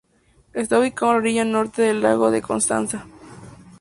Está 0.53 0.79
ubicado 0.79 1.11
en 1.11 1.15
la 1.17 1.21
orilla 1.21 1.45
norte 1.45 1.83
del 1.83 2.01
lago 2.01 2.31
de 2.31 2.41
Constanza. 2.41 3.05